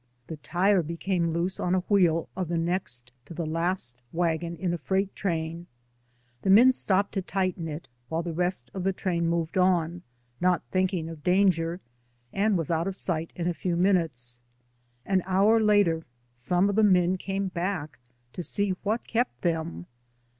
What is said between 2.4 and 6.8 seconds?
the next to the last wagon in a freight train, the men